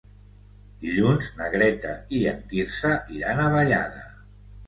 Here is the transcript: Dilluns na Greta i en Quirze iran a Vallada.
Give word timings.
Dilluns 0.83 1.27
na 1.41 1.49
Greta 1.57 1.91
i 2.19 2.23
en 2.33 2.41
Quirze 2.53 2.93
iran 3.19 3.43
a 3.43 3.47
Vallada. 3.57 4.05